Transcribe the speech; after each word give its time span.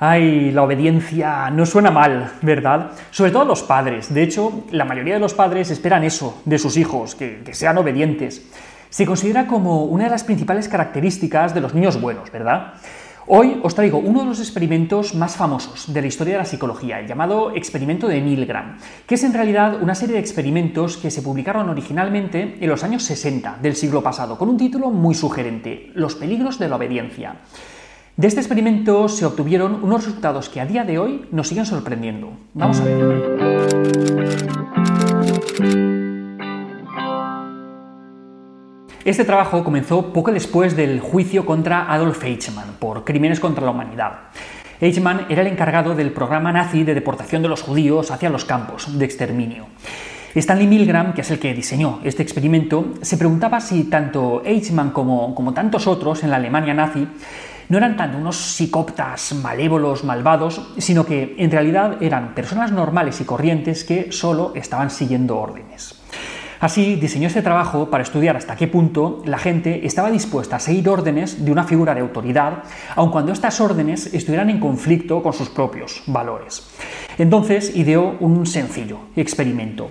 Ay, 0.00 0.52
la 0.52 0.62
obediencia 0.62 1.50
no 1.50 1.66
suena 1.66 1.90
mal, 1.90 2.30
¿verdad? 2.42 2.92
Sobre 3.10 3.32
todo 3.32 3.44
los 3.44 3.64
padres. 3.64 4.14
De 4.14 4.22
hecho, 4.22 4.62
la 4.70 4.84
mayoría 4.84 5.14
de 5.14 5.20
los 5.20 5.34
padres 5.34 5.72
esperan 5.72 6.04
eso 6.04 6.40
de 6.44 6.58
sus 6.60 6.76
hijos, 6.76 7.16
que, 7.16 7.42
que, 7.44 7.52
sean 7.52 7.78
obedientes. 7.78 8.48
Se 8.90 9.04
considera 9.04 9.48
como 9.48 9.86
una 9.86 10.04
de 10.04 10.10
las 10.10 10.22
principales 10.22 10.68
características 10.68 11.52
de 11.52 11.60
los 11.60 11.74
niños 11.74 12.00
buenos, 12.00 12.30
¿verdad? 12.30 12.74
Hoy 13.26 13.60
os 13.62 13.74
traigo 13.74 13.98
uno 13.98 14.20
de 14.20 14.26
los 14.26 14.38
experimentos 14.38 15.16
más 15.16 15.36
famosos 15.36 15.92
de 15.92 16.00
la 16.00 16.06
historia 16.06 16.34
de 16.34 16.38
la 16.38 16.44
psicología, 16.44 17.00
el 17.00 17.08
llamado 17.08 17.50
experimento 17.54 18.06
de 18.06 18.20
Milgram, 18.20 18.78
que 19.04 19.16
es 19.16 19.24
en 19.24 19.34
realidad 19.34 19.82
una 19.82 19.96
serie 19.96 20.14
de 20.14 20.20
experimentos 20.20 20.96
que 20.96 21.10
se 21.10 21.22
publicaron 21.22 21.68
originalmente 21.68 22.56
en 22.60 22.70
los 22.70 22.84
años 22.84 23.02
60 23.02 23.58
del 23.60 23.74
siglo 23.74 24.00
pasado, 24.00 24.38
con 24.38 24.48
un 24.48 24.56
título 24.56 24.90
muy 24.90 25.14
sugerente, 25.14 25.90
Los 25.94 26.14
peligros 26.14 26.58
de 26.60 26.68
la 26.68 26.76
obediencia. 26.76 27.34
De 28.18 28.26
este 28.26 28.40
experimento 28.40 29.08
se 29.08 29.24
obtuvieron 29.24 29.78
unos 29.80 30.04
resultados 30.04 30.48
que 30.48 30.60
a 30.60 30.66
día 30.66 30.82
de 30.82 30.98
hoy 30.98 31.26
nos 31.30 31.46
siguen 31.46 31.64
sorprendiendo. 31.64 32.32
Vamos 32.52 32.80
a 32.80 32.84
ver. 32.84 32.98
Este 39.04 39.24
trabajo 39.24 39.62
comenzó 39.62 40.12
poco 40.12 40.32
después 40.32 40.74
del 40.74 40.98
juicio 40.98 41.46
contra 41.46 41.92
Adolf 41.92 42.24
Eichmann 42.24 42.74
por 42.80 43.04
crímenes 43.04 43.38
contra 43.38 43.64
la 43.64 43.70
humanidad. 43.70 44.14
Eichmann 44.80 45.26
era 45.28 45.42
el 45.42 45.46
encargado 45.46 45.94
del 45.94 46.10
programa 46.10 46.50
nazi 46.50 46.82
de 46.82 46.94
deportación 46.94 47.42
de 47.42 47.48
los 47.48 47.62
judíos 47.62 48.10
hacia 48.10 48.30
los 48.30 48.44
campos 48.44 48.98
de 48.98 49.04
exterminio. 49.04 49.66
Stanley 50.34 50.66
Milgram, 50.66 51.14
que 51.14 51.20
es 51.20 51.30
el 51.30 51.38
que 51.38 51.54
diseñó 51.54 52.00
este 52.02 52.24
experimento, 52.24 52.94
se 53.00 53.16
preguntaba 53.16 53.60
si 53.60 53.84
tanto 53.84 54.42
Eichmann 54.44 54.90
como, 54.90 55.36
como 55.36 55.54
tantos 55.54 55.86
otros 55.86 56.24
en 56.24 56.30
la 56.30 56.36
Alemania 56.36 56.74
nazi 56.74 57.06
no 57.68 57.78
eran 57.78 57.96
tanto 57.96 58.18
unos 58.18 58.36
psicóptas 58.36 59.34
malévolos, 59.34 60.04
malvados, 60.04 60.72
sino 60.78 61.04
que 61.04 61.34
en 61.38 61.50
realidad 61.50 62.02
eran 62.02 62.34
personas 62.34 62.72
normales 62.72 63.20
y 63.20 63.24
corrientes 63.24 63.84
que 63.84 64.10
solo 64.10 64.52
estaban 64.54 64.90
siguiendo 64.90 65.38
órdenes. 65.38 65.94
Así 66.60 66.96
diseñó 66.96 67.28
este 67.28 67.42
trabajo 67.42 67.88
para 67.88 68.02
estudiar 68.02 68.36
hasta 68.36 68.56
qué 68.56 68.66
punto 68.66 69.22
la 69.24 69.38
gente 69.38 69.86
estaba 69.86 70.10
dispuesta 70.10 70.56
a 70.56 70.60
seguir 70.60 70.88
órdenes 70.88 71.44
de 71.44 71.52
una 71.52 71.62
figura 71.62 71.94
de 71.94 72.00
autoridad, 72.00 72.64
aun 72.96 73.12
cuando 73.12 73.30
estas 73.30 73.60
órdenes 73.60 74.12
estuvieran 74.12 74.50
en 74.50 74.58
conflicto 74.58 75.22
con 75.22 75.32
sus 75.32 75.50
propios 75.50 76.02
valores. 76.08 76.68
Entonces 77.16 77.76
ideó 77.76 78.16
un 78.18 78.44
sencillo 78.44 78.98
experimento. 79.14 79.90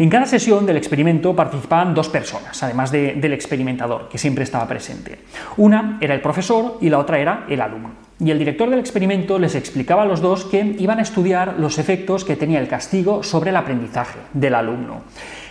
En 0.00 0.08
cada 0.08 0.24
sesión 0.24 0.64
del 0.64 0.78
experimento 0.78 1.36
participaban 1.36 1.92
dos 1.92 2.08
personas, 2.08 2.62
además 2.62 2.90
del 2.90 3.34
experimentador, 3.34 4.08
que 4.08 4.16
siempre 4.16 4.44
estaba 4.44 4.66
presente. 4.66 5.18
Una 5.58 5.98
era 6.00 6.14
el 6.14 6.22
profesor 6.22 6.78
y 6.80 6.88
la 6.88 6.98
otra 6.98 7.18
era 7.18 7.44
el 7.50 7.60
alumno. 7.60 7.90
Y 8.18 8.30
el 8.30 8.38
director 8.38 8.70
del 8.70 8.78
experimento 8.78 9.38
les 9.38 9.54
explicaba 9.54 10.04
a 10.04 10.06
los 10.06 10.22
dos 10.22 10.46
que 10.46 10.74
iban 10.78 11.00
a 11.00 11.02
estudiar 11.02 11.56
los 11.58 11.78
efectos 11.78 12.24
que 12.24 12.36
tenía 12.36 12.60
el 12.60 12.68
castigo 12.68 13.22
sobre 13.22 13.50
el 13.50 13.56
aprendizaje 13.56 14.20
del 14.32 14.54
alumno. 14.54 15.02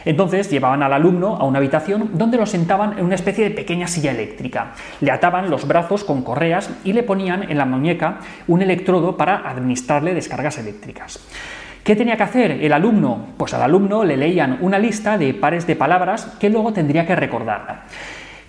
Entonces 0.03 0.49
llevaban 0.49 0.81
al 0.81 0.93
alumno 0.93 1.35
a 1.35 1.45
una 1.45 1.59
habitación 1.59 2.09
donde 2.13 2.37
lo 2.37 2.47
sentaban 2.47 2.97
en 2.97 3.05
una 3.05 3.15
especie 3.15 3.43
de 3.43 3.55
pequeña 3.55 3.85
silla 3.85 4.09
eléctrica. 4.09 4.73
Le 4.99 5.11
ataban 5.11 5.51
los 5.51 5.67
brazos 5.67 6.03
con 6.03 6.23
correas 6.23 6.71
y 6.83 6.93
le 6.93 7.03
ponían 7.03 7.51
en 7.51 7.59
la 7.59 7.65
muñeca 7.65 8.17
un 8.47 8.63
electrodo 8.63 9.15
para 9.15 9.47
administrarle 9.47 10.15
descargas 10.15 10.57
eléctricas. 10.57 11.19
¿Qué 11.83 11.95
tenía 11.95 12.17
que 12.17 12.23
hacer 12.23 12.51
el 12.51 12.73
alumno? 12.73 13.27
Pues 13.37 13.53
al 13.53 13.61
alumno 13.61 14.03
le 14.03 14.17
leían 14.17 14.57
una 14.61 14.77
lista 14.77 15.17
de 15.17 15.33
pares 15.33 15.65
de 15.65 15.75
palabras 15.75 16.35
que 16.39 16.49
luego 16.49 16.73
tendría 16.73 17.05
que 17.05 17.15
recordar. 17.15 17.83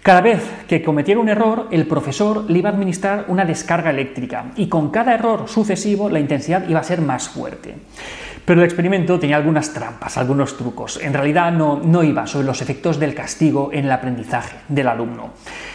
Cada 0.03 0.23
vez 0.23 0.43
que 0.67 0.83
cometiera 0.83 1.21
un 1.21 1.29
error, 1.29 1.69
el 1.71 1.87
profesor 1.87 2.51
le 2.51 2.59
iba 2.59 2.71
a 2.71 2.73
administrar 2.73 3.27
una 3.29 3.45
descarga 3.45 3.91
eléctrica 3.91 4.47
y 4.57 4.67
con 4.67 4.91
cada 4.91 5.15
error 5.15 5.47
sucesivo 5.47 6.09
la 6.09 6.21
intensidad 6.21 6.67
iba 6.69 6.81
a 6.81 6.85
ser 6.85 7.03
más 7.03 7.29
fuerte. 7.29 7.75
Pero 8.45 8.61
el 8.61 8.67
experimento 8.67 9.19
tenía 9.19 9.37
algunas 9.37 9.73
trampas, 9.73 10.17
algunos 10.19 10.57
trucos. 10.57 10.99
En 11.03 11.13
realidad 11.13 11.53
no, 11.53 11.81
no 11.83 12.03
iba 12.03 12.27
sobre 12.27 12.47
los 12.47 12.63
efectos 12.63 12.99
del 12.99 13.15
castigo 13.15 13.71
en 13.73 13.85
el 13.85 13.93
aprendizaje 13.93 14.57
del 14.69 14.89
alumno. 14.89 15.31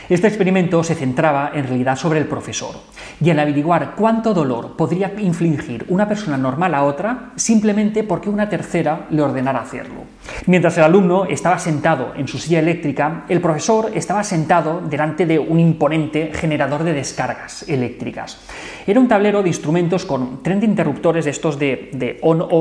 Este 0.07 0.27
experimento 0.27 0.83
se 0.83 0.93
centraba 0.93 1.51
en 1.53 1.67
realidad 1.67 1.95
sobre 1.95 2.19
el 2.19 2.27
profesor 2.27 2.75
y 3.19 3.31
en 3.31 3.39
averiguar 3.39 3.93
cuánto 3.95 4.35
dolor 4.35 4.75
podría 4.75 5.11
infligir 5.17 5.85
una 5.89 6.07
persona 6.07 6.37
normal 6.37 6.75
a 6.75 6.83
otra 6.83 7.31
simplemente 7.35 8.03
porque 8.03 8.29
una 8.29 8.47
tercera 8.47 9.07
le 9.09 9.21
ordenara 9.23 9.61
hacerlo. 9.61 10.03
Mientras 10.47 10.77
el 10.77 10.83
alumno 10.83 11.25
estaba 11.25 11.57
sentado 11.57 12.13
en 12.15 12.27
su 12.27 12.37
silla 12.37 12.59
eléctrica, 12.59 13.25
el 13.29 13.41
profesor 13.41 13.91
estaba 13.95 14.23
sentado 14.23 14.81
delante 14.81 15.25
de 15.25 15.39
un 15.39 15.59
imponente 15.59 16.31
generador 16.33 16.83
de 16.83 16.93
descargas 16.93 17.67
eléctricas. 17.67 18.39
Era 18.85 18.99
un 18.99 19.07
tablero 19.07 19.41
de 19.41 19.49
instrumentos 19.49 20.05
con 20.05 20.43
30 20.43 20.65
interruptores 20.65 21.25
de 21.25 21.31
estos 21.31 21.57
de, 21.57 22.19
on-off 22.21 22.51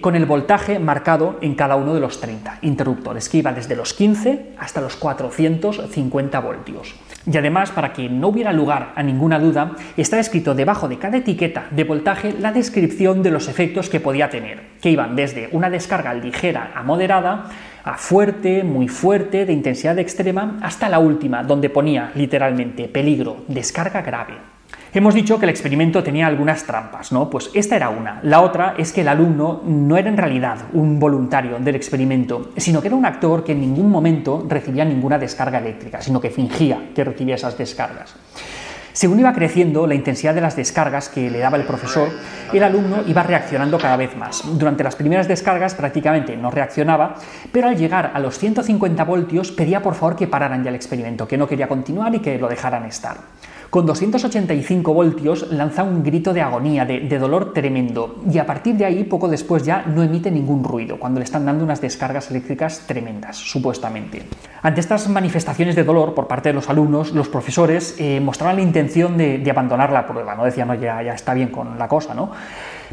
con 0.00 0.16
el 0.16 0.24
voltaje 0.24 0.78
marcado 0.78 1.36
en 1.42 1.54
cada 1.54 1.76
uno 1.76 1.92
de 1.92 2.00
los 2.00 2.20
30 2.20 2.60
interruptores, 2.62 3.28
que 3.28 3.38
iba 3.38 3.52
desde 3.52 3.76
los 3.76 3.92
15 3.92 4.54
hasta 4.58 4.80
los 4.80 4.96
450 4.96 6.40
voltios. 6.40 6.94
Y 7.30 7.36
además, 7.36 7.70
para 7.70 7.92
que 7.92 8.08
no 8.08 8.28
hubiera 8.28 8.52
lugar 8.52 8.92
a 8.96 9.02
ninguna 9.02 9.38
duda, 9.38 9.72
está 9.98 10.18
escrito 10.18 10.54
debajo 10.54 10.88
de 10.88 10.98
cada 10.98 11.18
etiqueta 11.18 11.66
de 11.70 11.84
voltaje 11.84 12.32
la 12.32 12.52
descripción 12.52 13.22
de 13.22 13.30
los 13.30 13.48
efectos 13.48 13.90
que 13.90 14.00
podía 14.00 14.30
tener, 14.30 14.62
que 14.80 14.90
iban 14.90 15.14
desde 15.16 15.50
una 15.52 15.68
descarga 15.68 16.14
ligera 16.14 16.72
a 16.74 16.82
moderada, 16.82 17.50
a 17.84 17.98
fuerte, 17.98 18.64
muy 18.64 18.88
fuerte, 18.88 19.44
de 19.44 19.52
intensidad 19.52 19.98
extrema, 19.98 20.58
hasta 20.62 20.88
la 20.88 20.98
última, 20.98 21.42
donde 21.42 21.68
ponía 21.68 22.10
literalmente 22.14 22.88
peligro, 22.88 23.44
descarga 23.48 24.00
grave. 24.00 24.59
Hemos 24.92 25.14
dicho 25.14 25.38
que 25.38 25.46
el 25.46 25.50
experimento 25.50 26.02
tenía 26.02 26.26
algunas 26.26 26.64
trampas, 26.64 27.12
¿no? 27.12 27.30
Pues 27.30 27.50
esta 27.54 27.76
era 27.76 27.90
una. 27.90 28.18
La 28.24 28.40
otra 28.40 28.74
es 28.76 28.92
que 28.92 29.02
el 29.02 29.08
alumno 29.08 29.62
no 29.64 29.96
era 29.96 30.08
en 30.08 30.16
realidad 30.16 30.58
un 30.72 30.98
voluntario 30.98 31.60
del 31.60 31.76
experimento, 31.76 32.50
sino 32.56 32.80
que 32.80 32.88
era 32.88 32.96
un 32.96 33.06
actor 33.06 33.44
que 33.44 33.52
en 33.52 33.60
ningún 33.60 33.88
momento 33.88 34.44
recibía 34.48 34.84
ninguna 34.84 35.16
descarga 35.16 35.58
eléctrica, 35.58 36.02
sino 36.02 36.20
que 36.20 36.30
fingía 36.30 36.90
que 36.92 37.04
recibía 37.04 37.36
esas 37.36 37.56
descargas. 37.56 38.16
Según 38.92 39.20
iba 39.20 39.32
creciendo 39.32 39.86
la 39.86 39.94
intensidad 39.94 40.34
de 40.34 40.40
las 40.40 40.56
descargas 40.56 41.08
que 41.08 41.30
le 41.30 41.38
daba 41.38 41.56
el 41.56 41.62
profesor, 41.62 42.08
el 42.52 42.62
alumno 42.64 43.04
iba 43.06 43.22
reaccionando 43.22 43.78
cada 43.78 43.96
vez 43.96 44.16
más. 44.16 44.42
Durante 44.58 44.82
las 44.82 44.96
primeras 44.96 45.28
descargas 45.28 45.76
prácticamente 45.76 46.36
no 46.36 46.50
reaccionaba, 46.50 47.14
pero 47.52 47.68
al 47.68 47.76
llegar 47.76 48.10
a 48.12 48.18
los 48.18 48.36
150 48.38 49.04
voltios 49.04 49.52
pedía 49.52 49.80
por 49.80 49.94
favor 49.94 50.16
que 50.16 50.26
pararan 50.26 50.64
ya 50.64 50.70
el 50.70 50.74
experimento, 50.74 51.28
que 51.28 51.38
no 51.38 51.46
quería 51.46 51.68
continuar 51.68 52.12
y 52.16 52.18
que 52.18 52.38
lo 52.38 52.48
dejaran 52.48 52.84
estar. 52.86 53.18
Con 53.70 53.86
285 53.86 54.92
voltios 54.92 55.52
lanza 55.52 55.84
un 55.84 56.02
grito 56.02 56.32
de 56.32 56.40
agonía, 56.40 56.84
de, 56.84 57.18
dolor 57.20 57.52
tremendo, 57.52 58.16
y 58.28 58.38
a 58.38 58.44
partir 58.44 58.74
de 58.74 58.84
ahí, 58.84 59.04
poco 59.04 59.28
después 59.28 59.62
ya, 59.62 59.84
no 59.86 60.02
emite 60.02 60.28
ningún 60.28 60.64
ruido, 60.64 60.98
cuando 60.98 61.20
le 61.20 61.24
están 61.24 61.46
dando 61.46 61.62
unas 61.62 61.80
descargas 61.80 62.32
eléctricas 62.32 62.80
tremendas, 62.88 63.36
supuestamente. 63.36 64.24
Ante 64.62 64.80
estas 64.80 65.08
manifestaciones 65.08 65.76
de 65.76 65.84
dolor 65.84 66.14
por 66.14 66.26
parte 66.26 66.48
de 66.48 66.54
los 66.54 66.68
alumnos, 66.68 67.12
los 67.12 67.28
profesores 67.28 67.94
eh, 68.00 68.18
mostraban 68.18 68.56
la 68.56 68.62
intención 68.62 69.16
de, 69.16 69.48
abandonar 69.48 69.92
la 69.92 70.04
prueba, 70.04 70.34
¿no? 70.34 70.44
Decían, 70.44 70.66
no, 70.66 70.74
ya, 70.74 71.00
ya 71.04 71.14
está 71.14 71.32
bien 71.32 71.50
con 71.50 71.78
la 71.78 71.86
cosa, 71.86 72.12
¿no? 72.12 72.32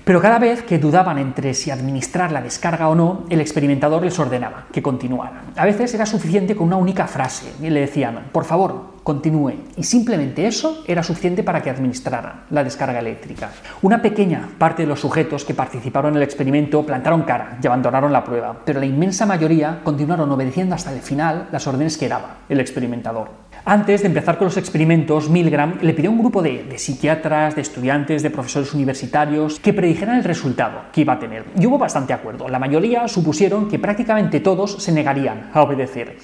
Pero 0.07 0.21
cada 0.21 0.39
vez 0.39 0.63
que 0.63 0.79
dudaban 0.79 1.17
entre 1.17 1.53
si 1.53 1.69
administrar 1.69 2.31
la 2.31 2.41
descarga 2.41 2.87
o 2.87 2.95
no, 2.95 3.25
el 3.29 3.41
experimentador 3.41 4.01
les 4.05 4.17
ordenaba 4.17 4.67
que 4.71 4.81
continuaran. 4.81 5.51
A 5.57 5.65
veces 5.65 5.93
era 5.93 6.05
suficiente 6.05 6.55
con 6.55 6.67
una 6.67 6.77
única 6.77 7.07
frase 7.07 7.51
y 7.61 7.69
le 7.69 7.81
decían, 7.81 8.29
por 8.31 8.45
favor, 8.45 8.93
continúe. 9.03 9.55
Y 9.75 9.83
simplemente 9.83 10.47
eso 10.47 10.85
era 10.87 11.03
suficiente 11.03 11.43
para 11.43 11.61
que 11.61 11.69
administraran 11.69 12.45
la 12.51 12.63
descarga 12.63 12.99
eléctrica. 12.99 13.49
Una 13.81 14.01
pequeña 14.01 14.47
parte 14.57 14.83
de 14.83 14.87
los 14.87 15.01
sujetos 15.01 15.43
que 15.43 15.53
participaron 15.53 16.13
en 16.13 16.17
el 16.17 16.23
experimento 16.23 16.85
plantaron 16.85 17.23
cara 17.23 17.57
y 17.61 17.67
abandonaron 17.67 18.13
la 18.13 18.23
prueba, 18.23 18.61
pero 18.63 18.79
la 18.79 18.85
inmensa 18.85 19.25
mayoría 19.25 19.81
continuaron 19.83 20.31
obedeciendo 20.31 20.73
hasta 20.73 20.93
el 20.93 21.01
final 21.01 21.49
las 21.51 21.67
órdenes 21.67 21.97
que 21.97 22.07
daba 22.07 22.37
el 22.47 22.61
experimentador. 22.61 23.46
Antes 23.65 24.01
de 24.01 24.07
empezar 24.07 24.37
con 24.37 24.45
los 24.45 24.57
experimentos, 24.57 25.29
Milgram 25.29 25.79
le 25.81 25.93
pidió 25.93 26.09
a 26.09 26.13
un 26.13 26.19
grupo 26.19 26.41
de, 26.41 26.77
psiquiatras, 26.77 27.55
de 27.55 27.61
estudiantes, 27.61 28.23
de 28.23 28.29
profesores 28.29 28.73
universitarios 28.73 29.59
que 29.59 29.73
predijeran 29.73 30.17
el 30.17 30.23
resultado 30.23 30.83
que 30.93 31.01
iba 31.01 31.13
a 31.13 31.19
tener. 31.19 31.45
Y 31.59 31.65
hubo 31.65 31.77
bastante 31.77 32.13
acuerdo. 32.13 32.47
La 32.47 32.59
mayoría 32.59 33.07
supusieron 33.07 33.67
que 33.67 33.79
prácticamente 33.79 34.39
todos 34.39 34.81
se 34.81 34.91
negarían 34.91 35.49
a 35.53 35.61
obedecer. 35.61 36.17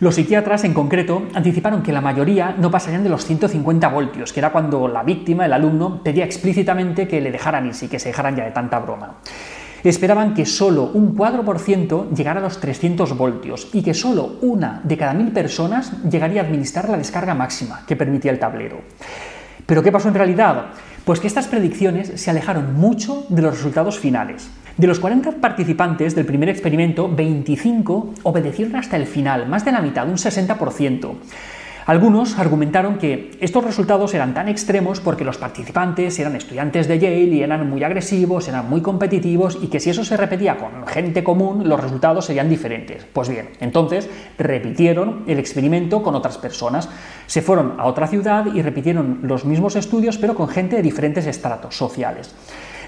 Los 0.00 0.16
psiquiatras, 0.16 0.64
en 0.64 0.74
concreto, 0.74 1.22
anticiparon 1.34 1.82
que 1.82 1.92
la 1.92 2.00
mayoría 2.00 2.54
no 2.58 2.70
pasarían 2.70 3.04
de 3.04 3.08
los 3.08 3.24
150 3.24 3.88
voltios, 3.88 4.32
que 4.32 4.40
era 4.40 4.50
cuando 4.50 4.88
la 4.88 5.02
víctima, 5.02 5.46
el 5.46 5.52
alumno, 5.52 6.02
pedía 6.02 6.24
explícitamente 6.24 7.08
que 7.08 7.20
le 7.20 7.30
dejaran 7.30 7.66
irse 7.66 7.86
y 7.86 7.88
que 7.88 7.98
se 7.98 8.08
dejaran 8.08 8.36
ya 8.36 8.44
de 8.44 8.50
tanta 8.50 8.80
broma 8.80 9.18
esperaban 9.88 10.34
que 10.34 10.46
solo 10.46 10.90
un 10.94 11.14
4% 11.16 12.14
llegara 12.14 12.40
a 12.40 12.42
los 12.42 12.60
300 12.60 13.16
voltios 13.16 13.68
y 13.72 13.82
que 13.82 13.94
solo 13.94 14.38
una 14.42 14.80
de 14.84 14.96
cada 14.96 15.14
mil 15.14 15.32
personas 15.32 15.92
llegaría 16.10 16.40
a 16.40 16.44
administrar 16.44 16.88
la 16.88 16.96
descarga 16.96 17.34
máxima 17.34 17.84
que 17.86 17.96
permitía 17.96 18.32
el 18.32 18.38
tablero. 18.38 18.80
¿Pero 19.66 19.82
qué 19.82 19.92
pasó 19.92 20.08
en 20.08 20.14
realidad? 20.14 20.66
Pues 21.04 21.20
que 21.20 21.26
estas 21.26 21.48
predicciones 21.48 22.20
se 22.20 22.30
alejaron 22.30 22.74
mucho 22.74 23.26
de 23.28 23.42
los 23.42 23.54
resultados 23.54 23.98
finales. 23.98 24.48
De 24.76 24.86
los 24.86 24.98
40 24.98 25.32
participantes 25.32 26.14
del 26.14 26.26
primer 26.26 26.48
experimento, 26.48 27.08
25 27.08 28.14
obedecieron 28.24 28.76
hasta 28.76 28.96
el 28.96 29.06
final, 29.06 29.46
más 29.48 29.64
de 29.64 29.72
la 29.72 29.80
mitad, 29.80 30.08
un 30.08 30.16
60%. 30.16 31.14
Algunos 31.86 32.38
argumentaron 32.38 32.96
que 32.96 33.36
estos 33.40 33.62
resultados 33.62 34.14
eran 34.14 34.32
tan 34.32 34.48
extremos 34.48 35.00
porque 35.00 35.22
los 35.22 35.36
participantes 35.36 36.18
eran 36.18 36.34
estudiantes 36.34 36.88
de 36.88 36.98
Yale 36.98 37.24
y 37.24 37.42
eran 37.42 37.68
muy 37.68 37.84
agresivos, 37.84 38.48
eran 38.48 38.70
muy 38.70 38.80
competitivos 38.80 39.58
y 39.60 39.66
que 39.66 39.80
si 39.80 39.90
eso 39.90 40.02
se 40.02 40.16
repetía 40.16 40.56
con 40.56 40.86
gente 40.86 41.22
común, 41.22 41.68
los 41.68 41.78
resultados 41.78 42.24
serían 42.24 42.48
diferentes. 42.48 43.04
Pues 43.12 43.28
bien, 43.28 43.50
entonces 43.60 44.08
repitieron 44.38 45.24
el 45.26 45.38
experimento 45.38 46.02
con 46.02 46.14
otras 46.14 46.38
personas. 46.38 46.88
Se 47.26 47.42
fueron 47.42 47.74
a 47.78 47.84
otra 47.84 48.06
ciudad 48.06 48.46
y 48.46 48.62
repitieron 48.62 49.20
los 49.22 49.44
mismos 49.44 49.76
estudios 49.76 50.16
pero 50.16 50.34
con 50.34 50.48
gente 50.48 50.76
de 50.76 50.82
diferentes 50.82 51.26
estratos 51.26 51.76
sociales. 51.76 52.34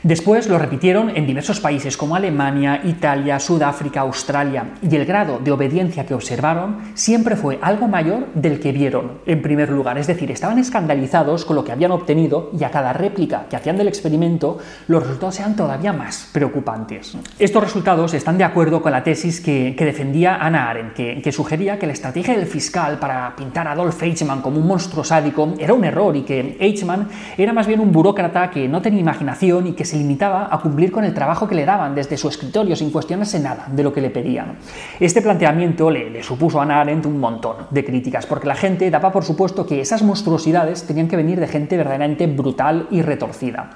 Después 0.03 0.49
lo 0.49 0.59
repitieron 0.59 1.17
en 1.17 1.27
diversos 1.27 1.61
países 1.61 1.97
como 1.97 2.17
Alemania, 2.17 2.81
Italia, 2.85 3.39
Sudáfrica, 3.39 4.01
Australia, 4.01 4.75
y 4.83 4.95
el 4.95 5.07
grado 5.07 5.39
de 5.39 5.53
obediencia 5.53 6.07
que 6.07 6.15
observaron 6.15 6.79
siempre 6.95 7.37
fue 7.37 7.59
algo 7.63 7.89
mayor 7.89 8.27
del 8.35 8.61
que 8.61 8.73
vieron 8.73 9.19
en 9.27 9.43
primer 9.43 9.71
lugar. 9.71 9.99
Es 9.99 10.07
decir, 10.07 10.31
estaban 10.31 10.59
escandalizados 10.59 11.45
con 11.45 11.57
lo 11.57 11.65
que 11.65 11.73
habían 11.73 11.93
obtenido 11.93 12.51
y 12.59 12.65
a 12.65 12.71
cada 12.71 12.93
réplica 12.93 13.47
que 13.49 13.57
hacían 13.57 13.77
del 13.77 13.89
experimento 13.89 14.59
los 14.89 15.03
resultados 15.03 15.41
eran 15.41 15.57
todavía 15.57 15.93
más 15.93 16.29
preocupantes. 16.33 17.17
Estos 17.39 17.63
resultados 17.63 18.15
están 18.15 18.39
de 18.39 18.45
acuerdo 18.45 18.83
con 18.83 18.93
la 18.93 19.03
tesis 19.03 19.41
que, 19.41 19.75
defendía 19.87 20.37
Anna 20.37 20.69
Arendt, 20.69 20.95
que, 20.95 21.23
que, 21.23 21.33
sugería 21.33 21.79
que 21.79 21.87
la 21.87 21.93
estrategia 21.93 22.35
del 22.37 22.47
fiscal 22.47 22.99
para 22.99 23.35
pintar 23.37 23.69
a 23.69 23.73
Adolf 23.73 24.03
Eichmann 24.03 24.43
como 24.43 24.59
un 24.59 24.67
monstruo 24.67 25.05
sádico 25.05 25.55
era 25.59 25.75
un 25.75 25.85
error 25.85 26.17
y 26.17 26.23
que 26.23 26.57
Eichmann 26.59 27.09
era 27.39 27.53
más 27.53 27.67
bien 27.67 27.79
un 27.79 27.93
burócrata 27.93 28.51
que 28.51 28.69
no 28.69 28.83
tenía 28.83 29.01
imaginación 29.01 29.69
y 29.69 29.73
que 29.73 29.85
se 29.87 29.97
limitaba 29.97 30.49
a 30.51 30.59
cumplir 30.61 30.93
con 30.93 31.05
el 31.05 31.15
trabajo 31.15 31.49
que 31.49 31.55
le 31.55 31.65
daban 31.65 31.95
desde 31.95 32.17
su 32.17 32.29
escritorio 32.29 32.77
sin 32.77 32.91
cuestionarse 32.91 33.41
nada 33.41 33.67
de 33.71 33.83
lo 33.83 33.93
que 33.93 34.01
le 34.01 34.11
pedían. 34.11 34.59
Este 35.01 35.23
planteamiento 35.23 35.91
le, 35.91 36.23
supuso 36.23 36.61
a 36.61 36.65
Hannah 36.65 36.81
Arendt 36.83 37.07
un 37.07 37.19
montón 37.19 37.57
de 37.71 37.85
críticas, 37.85 38.27
porque 38.27 38.47
la 38.47 38.55
gente 38.55 38.91
daba 38.91 39.13
por 39.13 39.25
supuesto 39.25 39.67
que 39.67 39.81
esas 39.81 40.03
monstruosidades 40.03 40.85
tenían 40.85 41.09
que 41.09 41.17
venir 41.17 41.41
de 41.41 41.47
gente 41.47 41.77
verdaderamente 41.77 42.27
brutal 42.27 42.89
y 42.91 43.03
retorcida. 43.03 43.71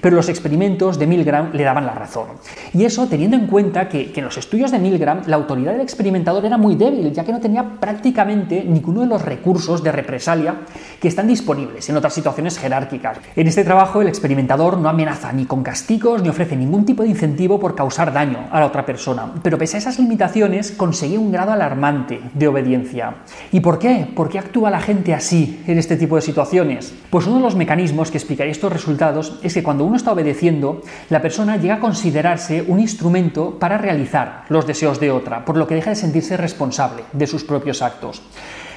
Pero 0.00 0.16
los 0.16 0.28
experimentos 0.28 0.98
de 0.98 1.06
Milgram 1.06 1.52
le 1.52 1.64
daban 1.64 1.86
la 1.86 1.94
razón. 1.94 2.28
Y 2.74 2.84
eso 2.84 3.06
teniendo 3.06 3.36
en 3.36 3.46
cuenta 3.46 3.88
que, 3.88 4.12
que 4.12 4.20
en 4.20 4.26
los 4.26 4.36
estudios 4.36 4.70
de 4.70 4.78
Milgram 4.78 5.22
la 5.26 5.36
autoridad 5.36 5.72
del 5.72 5.80
experimentador 5.80 6.44
era 6.44 6.58
muy 6.58 6.76
débil, 6.76 7.12
ya 7.12 7.24
que 7.24 7.32
no 7.32 7.40
tenía 7.40 7.64
prácticamente 7.80 8.64
ninguno 8.64 9.00
de 9.00 9.06
los 9.06 9.22
recursos 9.22 9.82
de 9.82 9.92
represalia 9.92 10.56
que 11.00 11.08
están 11.08 11.26
disponibles 11.26 11.88
en 11.88 11.96
otras 11.96 12.14
situaciones 12.14 12.58
jerárquicas. 12.58 13.18
En 13.34 13.46
este 13.46 13.64
trabajo 13.64 14.02
el 14.02 14.08
experimentador 14.08 14.78
no 14.78 14.88
amenaza 14.88 15.32
ni 15.32 15.45
con 15.46 15.62
castigos 15.62 16.22
ni 16.22 16.28
ofrece 16.28 16.56
ningún 16.56 16.84
tipo 16.84 17.02
de 17.02 17.08
incentivo 17.08 17.58
por 17.58 17.74
causar 17.74 18.12
daño 18.12 18.48
a 18.50 18.60
la 18.60 18.66
otra 18.66 18.86
persona. 18.86 19.32
Pero 19.42 19.58
pese 19.58 19.76
a 19.76 19.78
esas 19.78 19.98
limitaciones, 19.98 20.72
consigue 20.72 21.18
un 21.18 21.32
grado 21.32 21.52
alarmante 21.52 22.20
de 22.34 22.48
obediencia. 22.48 23.16
¿Y 23.52 23.60
por 23.60 23.78
qué? 23.78 24.08
¿Por 24.14 24.28
qué 24.28 24.38
actúa 24.38 24.70
la 24.70 24.80
gente 24.80 25.14
así 25.14 25.62
en 25.66 25.78
este 25.78 25.96
tipo 25.96 26.16
de 26.16 26.22
situaciones? 26.22 26.94
Pues 27.10 27.26
uno 27.26 27.36
de 27.36 27.42
los 27.42 27.56
mecanismos 27.56 28.10
que 28.10 28.18
explicaría 28.18 28.52
estos 28.52 28.72
resultados 28.72 29.38
es 29.42 29.54
que 29.54 29.62
cuando 29.62 29.84
uno 29.84 29.96
está 29.96 30.12
obedeciendo, 30.12 30.82
la 31.10 31.22
persona 31.22 31.56
llega 31.56 31.74
a 31.74 31.80
considerarse 31.80 32.64
un 32.66 32.80
instrumento 32.80 33.58
para 33.58 33.78
realizar 33.78 34.44
los 34.48 34.66
deseos 34.66 35.00
de 35.00 35.10
otra, 35.10 35.44
por 35.44 35.56
lo 35.56 35.66
que 35.66 35.74
deja 35.74 35.90
de 35.90 35.96
sentirse 35.96 36.36
responsable 36.36 37.04
de 37.12 37.26
sus 37.26 37.44
propios 37.44 37.82
actos. 37.82 38.22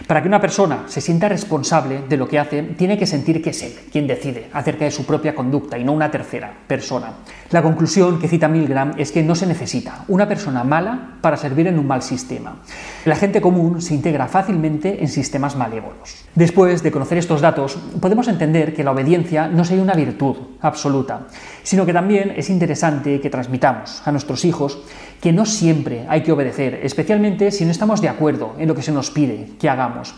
Para 0.07 0.21
que 0.21 0.27
una 0.27 0.41
persona 0.41 0.85
se 0.87 1.01
sienta 1.01 1.29
responsable 1.29 2.01
de 2.07 2.17
lo 2.17 2.27
que 2.27 2.39
hace, 2.39 2.63
tiene 2.63 2.97
que 2.97 3.05
sentir 3.05 3.43
que 3.43 3.51
es 3.51 3.61
él 3.61 3.73
quien 3.91 4.07
decide 4.07 4.49
acerca 4.53 4.85
de 4.85 4.91
su 4.91 5.05
propia 5.05 5.35
conducta 5.35 5.77
y 5.77 5.83
no 5.83 5.93
una 5.93 6.09
tercera 6.09 6.51
persona. 6.67 7.13
La 7.51 7.63
conclusión 7.63 8.19
que 8.19 8.27
cita 8.27 8.47
Milgram 8.47 8.93
es 8.97 9.11
que 9.11 9.23
no 9.23 9.33
se 9.33 9.47
necesita 9.47 10.05
una 10.07 10.27
persona 10.27 10.63
mala 10.63 11.17
para 11.21 11.37
servir 11.37 11.67
en 11.67 11.79
un 11.79 11.87
mal 11.87 12.03
sistema. 12.03 12.57
La 13.05 13.15
gente 13.15 13.41
común 13.41 13.81
se 13.81 13.95
integra 13.95 14.27
fácilmente 14.27 15.01
en 15.01 15.07
sistemas 15.07 15.55
malévolos. 15.55 16.25
Después 16.35 16.83
de 16.83 16.91
conocer 16.91 17.17
estos 17.17 17.41
datos, 17.41 17.77
podemos 17.99 18.27
entender 18.27 18.75
que 18.75 18.83
la 18.83 18.91
obediencia 18.91 19.47
no 19.47 19.65
sería 19.65 19.83
una 19.83 19.95
virtud 19.95 20.35
absoluta, 20.61 21.27
sino 21.63 21.85
que 21.85 21.93
también 21.93 22.33
es 22.35 22.49
interesante 22.49 23.19
que 23.19 23.29
transmitamos 23.29 24.01
a 24.05 24.11
nuestros 24.11 24.45
hijos 24.45 24.79
que 25.19 25.33
no 25.33 25.45
siempre 25.45 26.05
hay 26.07 26.21
que 26.21 26.31
obedecer, 26.31 26.79
especialmente 26.83 27.51
si 27.51 27.65
no 27.65 27.71
estamos 27.71 28.01
de 28.01 28.09
acuerdo 28.09 28.55
en 28.59 28.67
lo 28.67 28.75
que 28.75 28.83
se 28.83 28.91
nos 28.91 29.11
pide 29.11 29.49
que 29.59 29.69
hagamos. 29.69 30.13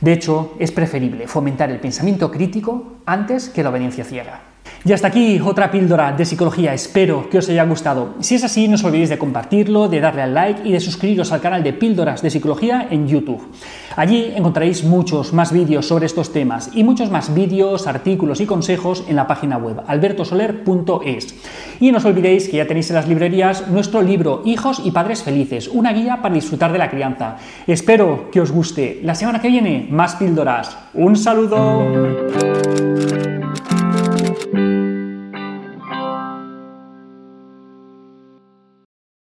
De 0.00 0.12
hecho, 0.12 0.54
es 0.58 0.72
preferible 0.72 1.28
fomentar 1.28 1.70
el 1.70 1.78
pensamiento 1.78 2.30
crítico 2.30 2.94
antes 3.06 3.48
que 3.48 3.62
la 3.62 3.70
obediencia 3.70 4.04
ciega. 4.04 4.51
Y 4.84 4.92
hasta 4.92 5.08
aquí 5.08 5.40
otra 5.40 5.70
píldora 5.70 6.12
de 6.12 6.24
psicología, 6.24 6.74
espero 6.74 7.30
que 7.30 7.38
os 7.38 7.48
haya 7.48 7.64
gustado. 7.64 8.14
Si 8.20 8.34
es 8.34 8.44
así, 8.44 8.66
no 8.66 8.74
os 8.74 8.84
olvidéis 8.84 9.10
de 9.10 9.18
compartirlo, 9.18 9.88
de 9.88 10.00
darle 10.00 10.22
al 10.22 10.34
like 10.34 10.68
y 10.68 10.72
de 10.72 10.80
suscribiros 10.80 11.30
al 11.30 11.40
canal 11.40 11.62
de 11.62 11.72
píldoras 11.72 12.20
de 12.20 12.30
psicología 12.30 12.88
en 12.90 13.06
YouTube. 13.06 13.46
Allí 13.96 14.32
encontraréis 14.34 14.84
muchos 14.84 15.32
más 15.32 15.52
vídeos 15.52 15.86
sobre 15.86 16.06
estos 16.06 16.32
temas 16.32 16.70
y 16.74 16.82
muchos 16.82 17.10
más 17.10 17.32
vídeos, 17.32 17.86
artículos 17.86 18.40
y 18.40 18.46
consejos 18.46 19.04
en 19.08 19.16
la 19.16 19.26
página 19.26 19.56
web 19.56 19.82
albertosoler.es. 19.86 21.34
Y 21.80 21.92
no 21.92 21.98
os 21.98 22.04
olvidéis 22.04 22.48
que 22.48 22.56
ya 22.56 22.66
tenéis 22.66 22.90
en 22.90 22.96
las 22.96 23.08
librerías 23.08 23.68
nuestro 23.68 24.02
libro 24.02 24.42
Hijos 24.44 24.82
y 24.84 24.90
Padres 24.90 25.22
Felices, 25.22 25.68
una 25.68 25.92
guía 25.92 26.20
para 26.22 26.34
disfrutar 26.34 26.72
de 26.72 26.78
la 26.78 26.90
crianza. 26.90 27.36
Espero 27.66 28.30
que 28.30 28.40
os 28.40 28.50
guste. 28.50 29.00
La 29.02 29.14
semana 29.14 29.40
que 29.40 29.48
viene, 29.48 29.86
más 29.90 30.16
píldoras. 30.16 30.76
Un 30.94 31.16
saludo. 31.16 32.81